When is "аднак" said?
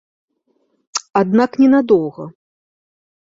1.21-1.51